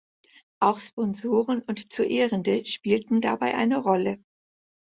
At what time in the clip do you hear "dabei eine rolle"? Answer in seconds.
3.21-4.17